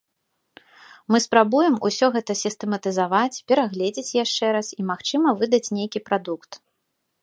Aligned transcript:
Мы 1.15 1.19
спрабуем 1.25 1.75
усё 1.89 2.05
гэта 2.17 2.31
сістэматызаваць, 2.43 3.39
перагледзець 3.53 4.09
яшчэ 4.23 4.45
раз, 4.59 4.67
і, 4.81 4.91
магчыма, 4.93 5.29
выдаць 5.43 5.67
нейкі 5.81 5.99
прадукт. 6.11 6.51